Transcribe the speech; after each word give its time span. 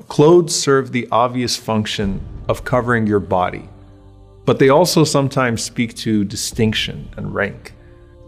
Clothes 0.00 0.58
serve 0.58 0.90
the 0.90 1.06
obvious 1.12 1.56
function 1.56 2.20
of 2.48 2.64
covering 2.64 3.06
your 3.06 3.20
body, 3.20 3.68
but 4.46 4.58
they 4.58 4.70
also 4.70 5.04
sometimes 5.04 5.62
speak 5.62 5.94
to 5.96 6.24
distinction 6.24 7.10
and 7.18 7.34
rank. 7.34 7.74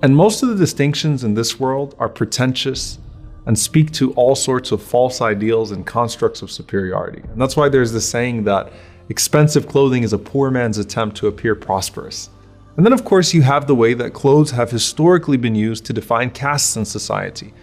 And 0.03 0.15
most 0.15 0.43
of 0.43 0.51
the 0.51 0.57
distinctions 0.57 1.25
in 1.25 1.33
this 1.33 1.59
world 1.59 1.95
are 1.99 2.09
pretentious 2.11 2.99
and 3.47 3.59
speak 3.59 3.93
to 3.93 4.13
all 4.13 4.35
sorts 4.35 4.73
of 4.73 4.83
false 4.83 5.23
ideals 5.23 5.71
and 5.71 5.87
constructs 5.87 6.43
of 6.43 6.51
superiority. 6.51 7.23
And 7.31 7.41
that's 7.41 7.57
why 7.57 7.71
there's 7.71 7.93
this 7.93 8.09
saying 8.09 8.45
that 8.45 8.71
expensive 9.09 9.67
clothing 9.67 10.03
is 10.03 10.13
a 10.13 10.19
poor 10.19 10.51
man's 10.51 10.77
attempt 10.77 11.17
to 11.19 11.29
appear 11.29 11.55
prosperous. 11.55 12.29
And 12.77 12.85
then, 12.85 12.93
of 12.93 13.05
course, 13.05 13.33
you 13.33 13.41
have 13.43 13.67
the 13.67 13.75
way 13.75 13.95
that 13.95 14.13
clothes 14.13 14.51
have 14.51 14.71
historically 14.71 15.37
been 15.39 15.55
used 15.55 15.87
to 15.87 15.93
define 15.93 16.31
castes 16.31 16.77
in 16.77 16.85
society. 16.85 17.55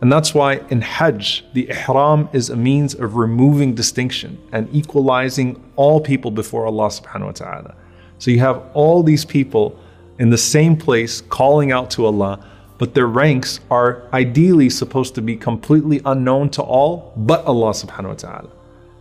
And 0.00 0.12
that's 0.12 0.34
why 0.34 0.60
in 0.68 0.82
Hajj, 0.82 1.44
the 1.54 1.68
ihram 1.70 2.28
is 2.32 2.50
a 2.50 2.56
means 2.56 2.94
of 2.94 3.16
removing 3.16 3.74
distinction 3.74 4.38
and 4.52 4.68
equalizing 4.72 5.62
all 5.76 6.00
people 6.00 6.30
before 6.30 6.66
Allah 6.66 6.88
subhanahu 6.88 7.26
wa 7.26 7.32
ta'ala. 7.32 7.74
So 8.18 8.30
you 8.30 8.40
have 8.40 8.62
all 8.74 9.02
these 9.02 9.24
people 9.24 9.78
in 10.18 10.30
the 10.30 10.38
same 10.38 10.76
place 10.76 11.20
calling 11.22 11.72
out 11.72 11.90
to 11.92 12.06
Allah, 12.06 12.44
but 12.78 12.94
their 12.94 13.06
ranks 13.06 13.60
are 13.70 14.02
ideally 14.12 14.68
supposed 14.68 15.14
to 15.14 15.22
be 15.22 15.36
completely 15.36 16.00
unknown 16.04 16.50
to 16.50 16.62
all 16.62 17.12
but 17.16 17.44
Allah 17.46 17.70
subhanahu 17.70 18.08
wa 18.08 18.14
ta'ala. 18.14 18.50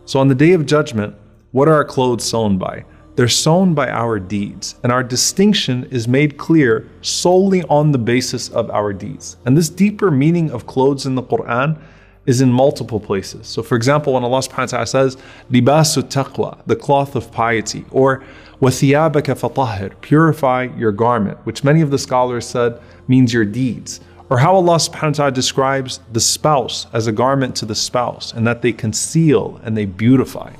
So 0.05 0.19
on 0.19 0.27
the 0.27 0.35
day 0.35 0.53
of 0.53 0.65
judgment, 0.65 1.15
what 1.51 1.67
are 1.67 1.73
our 1.73 1.85
clothes 1.85 2.23
sewn 2.23 2.57
by? 2.57 2.85
They're 3.15 3.29
sewn 3.29 3.73
by 3.73 3.87
our 3.89 4.19
deeds, 4.19 4.75
and 4.83 4.91
our 4.91 5.03
distinction 5.03 5.85
is 5.85 6.05
made 6.05 6.37
clear 6.37 6.89
solely 7.01 7.63
on 7.63 7.93
the 7.93 7.97
basis 7.97 8.49
of 8.49 8.69
our 8.71 8.91
deeds. 8.91 9.37
And 9.45 9.55
this 9.55 9.69
deeper 9.69 10.11
meaning 10.11 10.51
of 10.51 10.67
clothes 10.67 11.05
in 11.05 11.15
the 11.15 11.23
Quran 11.23 11.79
is 12.25 12.41
in 12.41 12.51
multiple 12.51 12.99
places. 12.99 13.47
So, 13.47 13.63
for 13.63 13.75
example, 13.75 14.13
when 14.13 14.23
Allah 14.23 14.39
subhanahu 14.39 14.57
wa 14.57 14.65
ta'ala 14.65 14.87
says, 14.87 15.17
Libasu 15.49 16.03
taqwa, 16.03 16.57
the 16.65 16.75
cloth 16.75 17.15
of 17.15 17.31
piety, 17.31 17.85
or 17.89 18.21
Wathiyabaka 18.61 19.39
fatahir, 19.39 19.93
purify 20.01 20.63
your 20.75 20.91
garment, 20.91 21.37
which 21.45 21.63
many 21.63 21.81
of 21.81 21.91
the 21.91 21.99
scholars 21.99 22.45
said 22.45 22.81
means 23.07 23.31
your 23.31 23.45
deeds. 23.45 24.01
Or 24.29 24.39
how 24.39 24.55
Allah 24.55 24.75
subhanahu 24.75 25.03
wa 25.03 25.11
ta'ala 25.11 25.31
describes 25.31 26.01
the 26.11 26.19
spouse 26.19 26.87
as 26.91 27.07
a 27.07 27.13
garment 27.13 27.55
to 27.57 27.65
the 27.65 27.75
spouse, 27.75 28.33
and 28.33 28.45
that 28.45 28.61
they 28.61 28.73
conceal 28.73 29.61
and 29.63 29.77
they 29.77 29.85
beautify. 29.85 30.51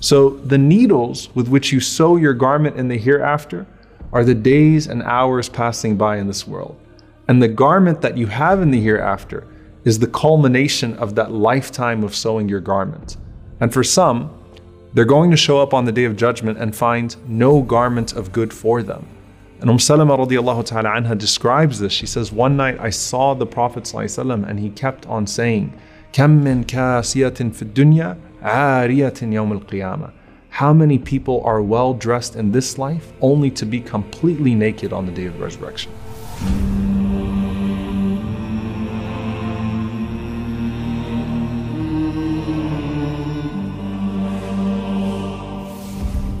So 0.00 0.30
the 0.30 0.58
needles 0.58 1.34
with 1.34 1.48
which 1.48 1.72
you 1.72 1.80
sew 1.80 2.16
your 2.16 2.34
garment 2.34 2.76
in 2.76 2.88
the 2.88 2.98
hereafter 2.98 3.66
are 4.12 4.24
the 4.24 4.34
days 4.34 4.86
and 4.86 5.02
hours 5.02 5.48
passing 5.48 5.96
by 5.96 6.18
in 6.18 6.26
this 6.26 6.46
world. 6.46 6.78
And 7.28 7.42
the 7.42 7.48
garment 7.48 8.02
that 8.02 8.16
you 8.16 8.26
have 8.28 8.60
in 8.62 8.70
the 8.70 8.80
hereafter 8.80 9.46
is 9.84 9.98
the 9.98 10.06
culmination 10.06 10.96
of 10.98 11.14
that 11.14 11.32
lifetime 11.32 12.04
of 12.04 12.14
sewing 12.14 12.48
your 12.48 12.60
garment. 12.60 13.16
And 13.60 13.72
for 13.72 13.82
some, 13.82 14.30
they're 14.94 15.04
going 15.04 15.30
to 15.30 15.36
show 15.36 15.60
up 15.60 15.74
on 15.74 15.84
the 15.84 15.92
day 15.92 16.04
of 16.04 16.16
judgment 16.16 16.58
and 16.58 16.74
find 16.74 17.16
no 17.28 17.62
garment 17.62 18.12
of 18.12 18.32
good 18.32 18.52
for 18.52 18.82
them. 18.82 19.06
And 19.60 19.70
Umm 19.70 19.78
Salama 19.78 20.16
radiallahu 20.18 20.66
ta'ala 20.66 20.90
anha 20.90 21.16
describes 21.16 21.78
this. 21.78 21.92
She 21.92 22.06
says, 22.06 22.30
One 22.30 22.56
night 22.56 22.78
I 22.78 22.90
saw 22.90 23.34
the 23.34 23.46
Prophet 23.46 23.92
and 23.94 24.60
he 24.60 24.70
kept 24.70 25.06
on 25.06 25.26
saying, 25.26 25.72
كم 26.12 26.30
من 26.44 26.64
كاسية 26.64 27.52
في 27.52 27.62
الدنيا 27.62 28.16
عارية 28.42 29.14
يوم 29.22 29.52
القيامة. 29.52 30.10
How 30.50 30.72
many 30.72 30.98
people 30.98 31.42
are 31.44 31.60
well 31.60 31.92
dressed 31.92 32.34
in 32.34 32.52
this 32.52 32.78
life 32.78 33.12
only 33.20 33.50
to 33.50 33.66
be 33.66 33.80
completely 33.80 34.54
naked 34.54 34.92
on 34.92 35.04
the 35.04 35.12
day 35.12 35.26
of 35.26 35.38
resurrection? 35.38 35.92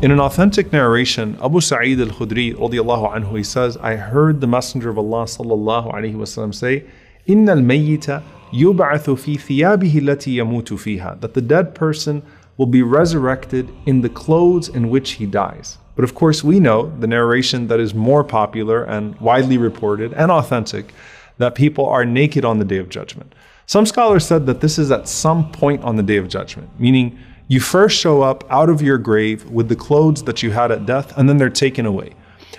In 0.02 0.10
an 0.12 0.20
authentic 0.20 0.72
narration, 0.72 1.36
Abu 1.42 1.60
Sa'id 1.60 1.98
al-Khudri 2.00 2.54
radiallahu 2.54 3.14
anhu, 3.14 3.36
he 3.36 3.42
says, 3.42 3.76
I 3.78 3.96
heard 3.96 4.40
the 4.40 4.46
Messenger 4.46 4.90
of 4.90 4.98
Allah 4.98 5.24
sallallahu 5.24 5.92
alayhi 5.92 6.14
wasallam 6.14 6.54
say, 6.54 6.84
إِنَّ 7.26 7.46
الْمَيِّتَ 7.46 8.22
يُبْعَثُ 8.52 9.14
فِي 9.16 9.36
ثِيَابِهِ 9.36 10.00
الَّتِي 10.00 10.36
يَمُوتُ 10.36 10.68
فِيهَا 10.68 11.20
That 11.20 11.34
the 11.34 11.40
dead 11.40 11.74
person 11.74 12.22
will 12.56 12.66
be 12.66 12.82
resurrected 12.82 13.70
in 13.84 14.00
the 14.00 14.08
clothes 14.08 14.68
in 14.68 14.88
which 14.88 15.12
he 15.12 15.26
dies. 15.26 15.78
But 15.94 16.04
of 16.04 16.14
course, 16.14 16.44
we 16.44 16.60
know 16.60 16.92
the 16.98 17.06
narration 17.06 17.68
that 17.68 17.80
is 17.80 17.94
more 17.94 18.22
popular 18.22 18.84
and 18.84 19.18
widely 19.20 19.58
reported 19.58 20.12
and 20.14 20.30
authentic 20.30 20.92
that 21.38 21.54
people 21.54 21.86
are 21.86 22.04
naked 22.04 22.44
on 22.44 22.58
the 22.58 22.64
day 22.64 22.78
of 22.78 22.88
judgment. 22.88 23.34
Some 23.66 23.86
scholars 23.86 24.24
said 24.24 24.46
that 24.46 24.60
this 24.60 24.78
is 24.78 24.90
at 24.90 25.08
some 25.08 25.50
point 25.50 25.82
on 25.82 25.96
the 25.96 26.02
day 26.02 26.18
of 26.18 26.28
judgment, 26.28 26.70
meaning 26.78 27.18
you 27.48 27.60
first 27.60 27.98
show 27.98 28.22
up 28.22 28.44
out 28.50 28.68
of 28.68 28.82
your 28.82 28.98
grave 28.98 29.50
with 29.50 29.68
the 29.68 29.76
clothes 29.76 30.22
that 30.24 30.42
you 30.42 30.50
had 30.50 30.70
at 30.70 30.86
death, 30.86 31.16
and 31.16 31.28
then 31.28 31.36
they're 31.36 31.50
taken 31.50 31.86
away. 31.86 32.12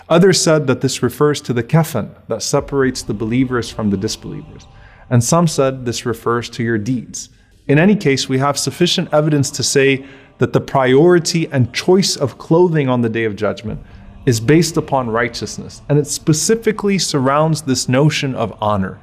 Others 0.10 0.42
said 0.42 0.68
that 0.68 0.82
this 0.82 1.04
refers 1.04 1.42
to 1.42 1.54
the 1.54 1.64
kafan 1.64 2.10
that 2.28 2.42
separates 2.42 3.02
the 3.02 3.14
believers 3.14 3.70
from 3.70 3.90
the 3.90 3.98
disbelievers. 3.98 4.66
And 5.13 5.23
some 5.23 5.47
said 5.47 5.85
this 5.85 6.07
refers 6.07 6.49
to 6.51 6.65
your 6.65 6.79
deeds. 6.79 7.29
In 7.69 7.79
any 7.79 7.95
case, 7.95 8.31
we 8.31 8.39
have 8.39 8.59
sufficient 8.59 9.13
evidence 9.13 9.51
to 9.51 9.63
say 9.63 10.07
that 10.39 10.55
the 10.55 10.61
priority 10.61 11.47
and 11.53 11.73
choice 11.73 12.17
of 12.17 12.39
clothing 12.39 12.89
on 12.89 13.03
the 13.03 13.11
day 13.11 13.25
of 13.25 13.37
judgment 13.37 13.81
is 14.25 14.41
based 14.41 14.79
upon 14.79 15.11
righteousness, 15.11 15.83
and 15.91 15.99
it 15.99 16.07
specifically 16.07 16.99
surrounds 16.99 17.61
this 17.63 17.91
notion 17.91 18.35
of 18.35 18.57
honor. 18.61 18.99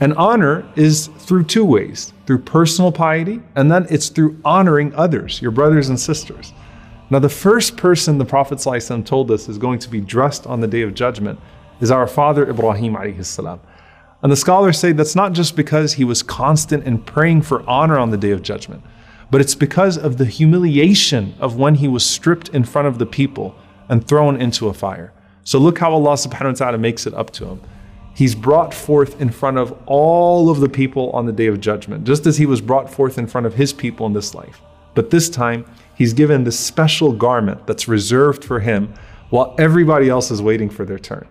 And 0.00 0.14
honor 0.14 0.68
is 0.74 1.06
through 1.18 1.44
two 1.44 1.64
ways 1.64 2.12
through 2.26 2.38
personal 2.40 2.90
piety, 2.90 3.40
and 3.54 3.70
then 3.70 3.86
it's 3.88 4.08
through 4.08 4.40
honoring 4.44 4.92
others, 4.96 5.40
your 5.40 5.52
brothers 5.52 5.88
and 5.90 6.00
sisters. 6.00 6.52
Now, 7.08 7.20
the 7.20 7.28
first 7.28 7.76
person 7.76 8.18
the 8.18 8.24
Prophet 8.24 8.58
told 9.04 9.30
us 9.30 9.48
is 9.48 9.58
going 9.58 9.78
to 9.78 9.88
be 9.88 10.00
dressed 10.00 10.44
on 10.44 10.60
the 10.60 10.66
day 10.66 10.82
of 10.82 10.92
judgment 10.92 11.38
is 11.80 11.92
our 11.92 12.08
father 12.08 12.48
Ibrahim. 12.48 12.96
And 14.22 14.30
the 14.30 14.36
scholars 14.36 14.78
say 14.78 14.92
that's 14.92 15.16
not 15.16 15.32
just 15.32 15.56
because 15.56 15.94
he 15.94 16.04
was 16.04 16.22
constant 16.22 16.84
in 16.84 16.98
praying 16.98 17.42
for 17.42 17.68
honor 17.68 17.98
on 17.98 18.10
the 18.10 18.16
day 18.16 18.30
of 18.30 18.42
judgment, 18.42 18.82
but 19.30 19.40
it's 19.40 19.54
because 19.54 19.98
of 19.98 20.18
the 20.18 20.26
humiliation 20.26 21.34
of 21.40 21.56
when 21.56 21.76
he 21.76 21.88
was 21.88 22.04
stripped 22.04 22.48
in 22.50 22.64
front 22.64 22.88
of 22.88 22.98
the 22.98 23.06
people 23.06 23.56
and 23.88 24.06
thrown 24.06 24.40
into 24.40 24.68
a 24.68 24.74
fire. 24.74 25.12
So 25.44 25.58
look 25.58 25.78
how 25.78 25.92
Allah 25.92 26.14
subhanahu 26.14 26.52
wa 26.52 26.52
ta'ala 26.52 26.78
makes 26.78 27.06
it 27.06 27.14
up 27.14 27.30
to 27.32 27.46
him 27.46 27.60
he's 28.14 28.34
brought 28.34 28.74
forth 28.74 29.20
in 29.20 29.30
front 29.30 29.58
of 29.58 29.76
all 29.86 30.50
of 30.50 30.60
the 30.60 30.68
people 30.68 31.10
on 31.10 31.26
the 31.26 31.32
day 31.32 31.46
of 31.46 31.60
judgment, 31.60 32.04
just 32.04 32.26
as 32.26 32.36
he 32.36 32.46
was 32.46 32.60
brought 32.60 32.90
forth 32.90 33.18
in 33.18 33.26
front 33.26 33.46
of 33.46 33.54
his 33.54 33.72
people 33.72 34.06
in 34.06 34.12
this 34.12 34.34
life. 34.34 34.60
But 34.94 35.10
this 35.10 35.30
time, 35.30 35.64
he's 35.94 36.12
given 36.12 36.44
this 36.44 36.58
special 36.58 37.12
garment 37.12 37.66
that's 37.66 37.88
reserved 37.88 38.44
for 38.44 38.60
him 38.60 38.92
while 39.30 39.54
everybody 39.58 40.08
else 40.08 40.30
is 40.30 40.42
waiting 40.42 40.68
for 40.68 40.84
their 40.84 40.98
turn. 40.98 41.26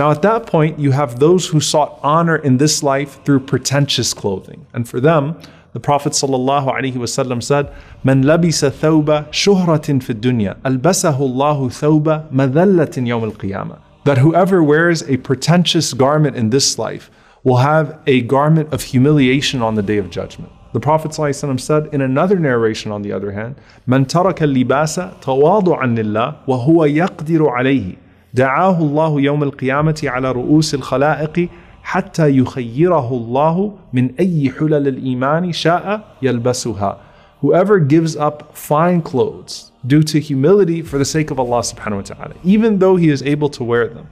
Now, 0.00 0.10
at 0.10 0.20
that 0.22 0.46
point, 0.46 0.78
you 0.78 0.90
have 0.90 1.18
those 1.18 1.48
who 1.48 1.60
sought 1.60 1.98
honor 2.02 2.36
in 2.36 2.58
this 2.58 2.82
life 2.82 3.24
through 3.24 3.40
pretentious 3.40 4.12
clothing. 4.12 4.66
And 4.74 4.86
for 4.86 5.00
them, 5.00 5.36
the 5.72 5.80
Prophet 5.80 6.12
ﷺ 6.12 7.42
said, 7.42 7.72
من 8.04 8.24
لبس 8.24 8.64
ثوب 8.64 9.24
شهرة 9.30 9.98
في 9.98 10.10
الدنيا 10.10 10.56
ألبسه 10.66 11.18
الله 11.20 11.68
ثوب 11.68 12.22
مذلة 12.32 12.92
يوم 12.96 13.24
القيامة 13.24 13.78
that 14.04 14.18
whoever 14.18 14.62
wears 14.62 15.02
a 15.02 15.16
pretentious 15.16 15.92
garment 15.92 16.36
in 16.36 16.50
this 16.50 16.78
life 16.78 17.10
will 17.42 17.56
have 17.56 17.98
a 18.06 18.20
garment 18.22 18.72
of 18.72 18.82
humiliation 18.82 19.62
on 19.62 19.74
the 19.74 19.82
day 19.82 19.98
of 19.98 20.10
judgment. 20.10 20.52
The 20.72 20.80
Prophet 20.80 21.10
ﷺ 21.10 21.60
said 21.60 21.88
in 21.92 22.00
another 22.00 22.38
narration, 22.38 22.92
on 22.92 23.02
the 23.02 23.12
other 23.12 23.32
hand, 23.32 23.56
من 23.88 24.06
ترك 24.06 24.42
اللباس 24.42 25.00
تواضعا 25.22 25.86
لله 25.86 26.34
وهو 26.46 26.84
يقدر 26.84 27.48
عليه 27.48 27.99
دعاه 28.34 28.78
الله 28.78 29.20
يوم 29.20 29.42
القيامة 29.42 30.00
على 30.04 30.32
رؤوس 30.32 30.74
الخلائق 30.74 31.48
حتى 31.82 32.36
يخيره 32.38 33.12
الله 33.12 33.72
من 33.92 34.10
أي 34.20 34.50
حلل 34.50 34.88
الإيمان 34.88 35.52
شاء 35.52 36.16
يلبسها. 36.22 36.98
Whoever 37.42 37.78
gives 37.78 38.16
up 38.16 38.56
fine 38.56 39.02
clothes 39.02 39.70
due 39.86 40.02
to 40.02 40.18
humility 40.18 40.82
for 40.82 40.98
the 40.98 41.04
sake 41.04 41.30
of 41.30 41.38
Allah 41.38 41.60
subhanahu 41.60 41.96
wa 41.96 42.02
ta'ala, 42.02 42.34
even 42.42 42.78
though 42.78 42.96
he 42.96 43.08
is 43.08 43.22
able 43.22 43.50
to 43.50 43.62
wear 43.62 43.86
them. 43.88 44.08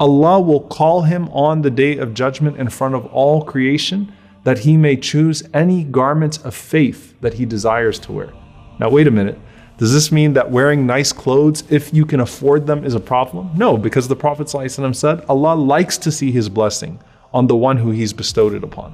Allah 0.00 0.40
will 0.40 0.60
call 0.60 1.02
him 1.02 1.28
on 1.28 1.62
the 1.62 1.70
day 1.70 1.98
of 1.98 2.14
judgment 2.14 2.56
in 2.56 2.68
front 2.68 2.94
of 2.94 3.06
all 3.06 3.42
creation 3.42 4.12
that 4.42 4.58
he 4.60 4.76
may 4.76 4.96
choose 4.96 5.42
any 5.54 5.84
garments 5.84 6.38
of 6.38 6.54
faith 6.54 7.14
that 7.20 7.34
he 7.34 7.44
desires 7.46 7.98
to 8.00 8.12
wear. 8.12 8.30
Now, 8.80 8.90
wait 8.90 9.06
a 9.06 9.10
minute. 9.10 9.38
Does 9.79 9.93
this 9.93 10.11
mean 10.11 10.33
that 10.33 10.51
wearing 10.51 10.85
nice 10.85 11.13
clothes, 11.13 11.63
if 11.69 11.93
you 11.93 12.05
can 12.05 12.19
afford 12.19 12.67
them, 12.67 12.83
is 12.83 12.95
a 12.95 12.99
problem? 12.99 13.49
No, 13.55 13.77
because 13.77 14.09
the 14.09 14.15
Prophet 14.15 14.47
ﷺ 14.47 14.93
said, 14.93 15.23
Allah 15.29 15.55
likes 15.55 15.97
to 15.99 16.11
see 16.11 16.33
his 16.33 16.49
blessing 16.49 16.99
on 17.33 17.47
the 17.47 17.55
one 17.55 17.77
who 17.77 17.91
he's 17.91 18.11
bestowed 18.11 18.53
it 18.53 18.61
upon. 18.61 18.93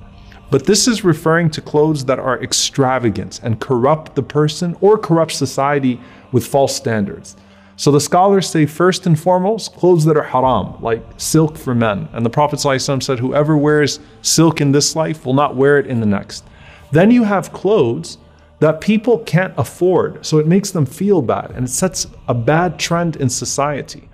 But 0.52 0.68
this 0.68 0.88
is 0.88 1.04
referring 1.04 1.50
to 1.52 1.62
clothes 1.62 2.06
that 2.06 2.20
are 2.20 2.40
extravagant 2.44 3.40
and 3.42 3.60
corrupt 3.60 4.14
the 4.14 4.22
person 4.22 4.78
or 4.80 5.00
corrupt 5.00 5.32
society 5.32 6.00
with 6.32 6.46
false 6.46 6.76
standards. 6.76 7.36
So 7.78 7.92
the 7.92 8.00
scholars 8.00 8.48
say, 8.48 8.68
first 8.68 9.08
and 9.08 9.20
foremost, 9.20 9.74
clothes 9.74 10.06
that 10.06 10.18
are 10.18 10.22
haram, 10.22 10.80
like 10.84 11.04
silk 11.18 11.58
for 11.58 11.74
men. 11.74 12.08
And 12.14 12.24
the 12.24 12.30
Prophet 12.30 12.60
ﷺ 12.60 13.02
said, 13.02 13.18
whoever 13.18 13.58
wears 13.58 14.00
silk 14.22 14.62
in 14.62 14.72
this 14.72 14.96
life 14.96 15.26
will 15.26 15.34
not 15.34 15.56
wear 15.56 15.80
it 15.80 15.88
in 15.88 16.00
the 16.00 16.06
next. 16.06 16.46
Then 16.92 17.10
you 17.10 17.24
have 17.24 17.52
clothes 17.52 18.20
that 18.60 18.82
people 18.82 19.20
can't 19.20 19.54
afford. 19.58 20.26
So 20.26 20.38
it 20.38 20.48
makes 20.48 20.72
them 20.72 20.86
feel 20.86 21.22
bad 21.22 21.52
and 21.52 21.68
it 21.68 21.72
sets 21.72 22.08
a 22.28 22.34
bad 22.34 22.80
trend 22.80 23.16
in 23.16 23.30
society. 23.30 24.10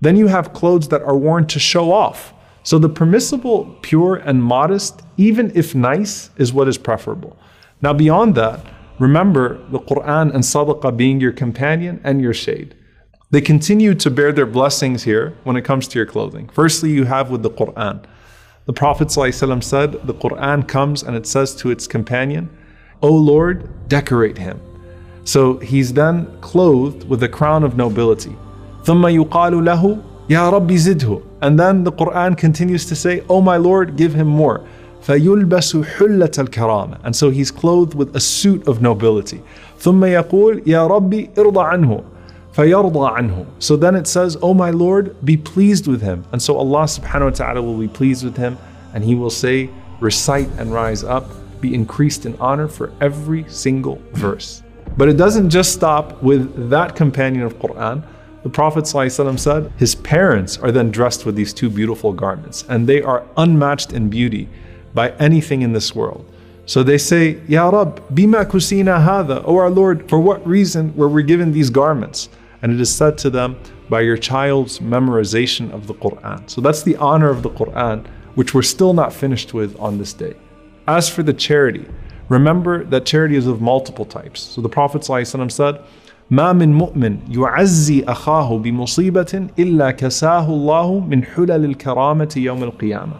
Then 0.00 0.16
you 0.16 0.28
have 0.28 0.52
clothes 0.52 0.88
that 0.88 1.02
are 1.02 1.16
worn 1.16 1.46
to 1.48 1.58
show 1.58 1.92
off. 1.92 2.32
So 2.62 2.78
the 2.78 2.88
permissible, 2.88 3.76
pure, 3.82 4.16
and 4.16 4.42
modest, 4.42 5.02
even 5.16 5.52
if 5.54 5.74
nice, 5.74 6.30
is 6.36 6.52
what 6.52 6.68
is 6.68 6.78
preferable. 6.78 7.36
Now, 7.80 7.92
beyond 7.92 8.34
that, 8.34 8.64
remember 8.98 9.58
the 9.68 9.78
Quran 9.78 10.34
and 10.34 10.42
Sadaqah 10.42 10.96
being 10.96 11.20
your 11.20 11.32
companion 11.32 12.00
and 12.04 12.20
your 12.20 12.34
shade. 12.34 12.74
They 13.30 13.40
continue 13.40 13.94
to 13.94 14.10
bear 14.10 14.32
their 14.32 14.46
blessings 14.46 15.04
here 15.04 15.36
when 15.44 15.56
it 15.56 15.64
comes 15.64 15.86
to 15.88 15.98
your 15.98 16.06
clothing. 16.06 16.48
Firstly, 16.48 16.90
you 16.90 17.04
have 17.04 17.30
with 17.30 17.42
the 17.42 17.50
Quran. 17.50 18.04
The 18.64 18.72
Prophet 18.72 19.08
ﷺ 19.08 19.62
said, 19.64 19.92
The 20.06 20.14
Quran 20.14 20.66
comes 20.66 21.02
and 21.02 21.16
it 21.16 21.26
says 21.26 21.54
to 21.56 21.70
its 21.70 21.86
companion, 21.86 22.50
O 23.01 23.11
Lord, 23.11 23.69
decorate 23.89 24.37
him. 24.37 24.59
So 25.23 25.57
he's 25.59 25.93
then 25.93 26.27
clothed 26.41 27.07
with 27.07 27.23
a 27.23 27.29
crown 27.29 27.63
of 27.63 27.77
nobility. 27.77 28.35
ثم 28.83 29.07
يقال 29.07 29.65
له 29.65 29.97
يا 30.29 30.49
رب 30.49 30.71
زده 30.71 31.21
and 31.41 31.59
then 31.59 31.83
the 31.83 31.91
Quran 31.91 32.37
continues 32.37 32.85
to 32.85 32.95
say 32.95 33.23
oh 33.29 33.41
my 33.41 33.57
Lord 33.57 33.95
give 33.95 34.13
him 34.13 34.27
more 34.27 34.61
فيلبس 35.01 35.77
حلة 35.77 36.31
الكرامة 36.37 36.97
and 37.03 37.15
so 37.15 37.29
he's 37.29 37.51
clothed 37.51 37.93
with 37.93 38.15
a 38.15 38.19
suit 38.19 38.67
of 38.67 38.81
nobility 38.81 39.41
ثم 39.79 40.05
يقول 40.05 40.63
يا 40.65 40.87
ربي 40.87 41.29
ارضى 41.37 41.61
عنه 41.61 42.03
فيرضى 42.53 43.07
عنه 43.07 43.45
so 43.59 43.75
then 43.75 43.95
it 43.95 44.07
says 44.07 44.37
oh 44.41 44.53
my 44.53 44.69
Lord 44.69 45.15
be 45.25 45.37
pleased 45.37 45.87
with 45.87 46.01
him 46.01 46.23
and 46.31 46.41
so 46.41 46.57
Allah 46.57 46.83
subhanahu 46.83 47.31
wa 47.31 47.37
ta'ala 47.45 47.61
will 47.61 47.77
be 47.77 47.87
pleased 47.87 48.23
with 48.23 48.37
him 48.37 48.57
and 48.93 49.03
he 49.03 49.15
will 49.15 49.29
say 49.29 49.69
recite 49.99 50.49
and 50.57 50.73
rise 50.73 51.03
up 51.03 51.25
be 51.60 51.74
increased 51.74 52.26
in 52.26 52.36
honor 52.40 52.68
for 52.68 52.92
every 53.00 53.44
single 53.48 54.00
verse 54.12 54.62
but 54.96 55.08
it 55.08 55.16
doesn't 55.16 55.50
just 55.50 55.72
stop 55.72 56.22
with 56.22 56.70
that 56.70 56.96
companion 56.96 57.44
of 57.44 57.58
Quran 57.58 58.02
the 58.44 58.48
Prophet 58.48 58.84
ﷺ 58.84 59.38
said 59.38 59.72
his 59.76 59.94
parents 59.96 60.58
are 60.58 60.70
then 60.70 60.90
dressed 60.90 61.26
with 61.26 61.34
these 61.34 61.52
two 61.52 61.68
beautiful 61.68 62.12
garments, 62.12 62.64
and 62.68 62.86
they 62.86 63.02
are 63.02 63.26
unmatched 63.36 63.92
in 63.92 64.08
beauty 64.08 64.48
by 64.94 65.10
anything 65.18 65.62
in 65.62 65.72
this 65.72 65.94
world. 65.94 66.24
So 66.64 66.82
they 66.82 66.98
say, 66.98 67.40
Ya 67.48 67.68
Rab, 67.68 68.08
bima 68.14 68.44
kusina 68.44 69.04
hada, 69.04 69.42
O 69.44 69.56
our 69.56 69.70
Lord, 69.70 70.08
for 70.08 70.20
what 70.20 70.46
reason 70.46 70.94
were 70.94 71.08
we 71.08 71.24
given 71.24 71.52
these 71.52 71.68
garments? 71.68 72.28
And 72.62 72.72
it 72.72 72.80
is 72.80 72.94
said 72.94 73.18
to 73.18 73.30
them, 73.30 73.58
by 73.88 74.02
your 74.02 74.16
child's 74.16 74.78
memorization 74.78 75.72
of 75.72 75.86
the 75.86 75.94
Quran. 75.94 76.48
So 76.48 76.60
that's 76.60 76.82
the 76.82 76.96
honor 76.96 77.30
of 77.30 77.42
the 77.42 77.50
Quran, 77.50 78.06
which 78.34 78.54
we're 78.54 78.62
still 78.62 78.92
not 78.92 79.12
finished 79.12 79.52
with 79.52 79.78
on 79.80 79.98
this 79.98 80.12
day. 80.12 80.34
As 80.87 81.09
for 81.09 81.23
the 81.23 81.33
charity, 81.33 81.85
remember 82.29 82.83
that 82.85 83.05
charity 83.05 83.35
is 83.35 83.47
of 83.47 83.61
multiple 83.61 84.05
types. 84.05 84.41
So 84.41 84.61
the 84.61 84.69
Prophet 84.69 85.01
ﷺ 85.01 85.51
said, 85.51 85.81
ما 86.31 86.53
من 86.53 86.73
مؤمن 86.73 87.19
يعزي 87.29 88.05
أخاه 88.05 88.57
بمصيبة 88.57 89.49
إلا 89.59 89.91
كساه 89.91 90.47
الله 90.47 90.99
من 90.99 91.23
حلل 91.23 91.65
الكرامة 91.65 92.33
يوم 92.37 92.63
القيامة 92.63 93.19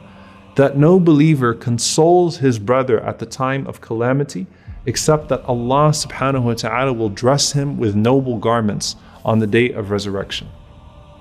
that 0.55 0.77
no 0.77 0.99
believer 0.99 1.53
consoles 1.53 2.37
his 2.37 2.59
brother 2.59 2.99
at 3.01 3.19
the 3.19 3.25
time 3.25 3.65
of 3.67 3.81
calamity 3.81 4.45
except 4.85 5.29
that 5.29 5.43
Allah 5.45 5.89
subhanahu 5.89 6.43
wa 6.43 6.53
ta'ala 6.53 6.93
will 6.93 7.09
dress 7.09 7.53
him 7.53 7.77
with 7.77 7.95
noble 7.95 8.37
garments 8.37 8.95
on 9.23 9.39
the 9.39 9.47
day 9.47 9.71
of 9.71 9.91
resurrection. 9.91 10.47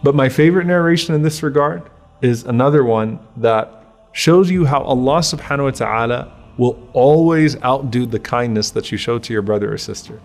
But 0.03 0.15
my 0.15 0.29
favorite 0.29 0.67
narration 0.67 1.15
in 1.15 1.23
this 1.23 1.43
regard 1.43 1.83
is 2.21 2.45
another 2.45 2.85
one 2.85 3.21
that 3.37 3.85
shows 4.13 4.51
you 4.51 4.65
how 4.65 4.83
Allah 4.83 5.19
subhanahu 5.19 5.65
wa 5.65 5.71
ta'ala 5.71 6.36
will 6.57 6.79
always 6.93 7.61
outdo 7.63 8.07
the 8.07 8.21
kindness 8.21 8.71
that 8.71 8.93
you 8.93 8.99
show 8.99 9.19
to 9.19 9.33
your 9.33 9.43
brother 9.43 9.73
or 9.73 9.79
sister. 9.79 10.21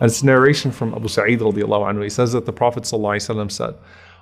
And 0.00 0.10
it's 0.10 0.22
a 0.22 0.26
narration 0.26 0.70
from 0.70 0.94
Abu 0.94 1.08
Sa'id 1.08 1.40
radiallahu 1.40 1.92
anhu. 1.92 2.02
He 2.02 2.10
says 2.10 2.32
that 2.32 2.46
the 2.46 2.52
Prophet 2.52 2.84
ﷺ 2.84 3.50
said, 3.50 3.74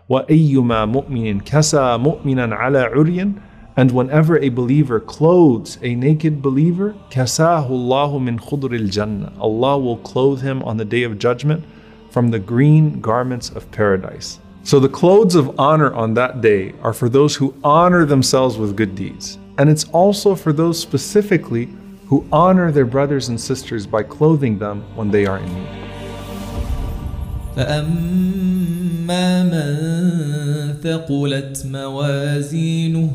وَأَيُّمَا 0.08 0.90
مُؤْمِنٍ 0.90 1.42
كَسَى 1.42 2.02
مُؤْمِنًا 2.02 2.58
عَلَى 2.58 2.92
عُرْيٍ 2.92 3.42
And 3.76 3.92
whenever 3.92 4.38
a 4.38 4.48
believer 4.48 5.00
clothes 5.00 5.78
a 5.82 5.94
naked 5.94 6.42
believer, 6.42 6.94
كَسَاهُ 7.10 7.68
اللَّهُ 7.68 8.20
مِنْ 8.20 8.40
خُضْرِ 8.40 8.78
الْجَنَّةِ 8.78 9.38
Allah 9.38 9.78
will 9.78 9.98
clothe 9.98 10.42
him 10.42 10.62
on 10.64 10.76
the 10.76 10.84
day 10.84 11.04
of 11.04 11.18
judgment 11.18 11.64
from 12.10 12.30
the 12.30 12.38
green 12.38 13.00
garments 13.00 13.50
of 13.50 13.70
paradise. 13.70 14.40
So 14.62 14.80
the 14.80 14.88
clothes 14.88 15.34
of 15.36 15.58
honor 15.58 15.94
on 15.94 16.14
that 16.14 16.40
day 16.40 16.74
are 16.82 16.92
for 16.92 17.08
those 17.08 17.36
who 17.36 17.54
honor 17.64 18.04
themselves 18.04 18.58
with 18.58 18.76
good 18.76 18.94
deeds. 18.94 19.38
And 19.58 19.68
it's 19.68 19.84
also 19.92 20.34
for 20.34 20.52
those 20.52 20.78
specifically 20.78 21.68
who 22.06 22.24
honor 22.32 22.72
their 22.72 22.86
brothers 22.86 23.28
and 23.28 23.40
sisters 23.40 23.86
by 23.86 24.02
clothing 24.02 24.58
them 24.58 24.82
when 24.96 25.10
they 25.10 25.26
are 25.26 25.38
in 25.38 25.54
need. 25.54 25.68
فأما 27.56 29.42
من 29.42 30.74
ثقلت 30.82 31.66
موازينه 31.66 33.10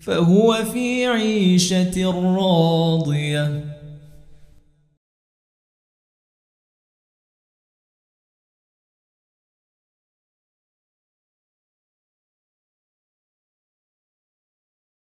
فهو 0.00 0.64
في 0.72 1.06
عيشة 1.06 2.10
راضية 2.36 3.64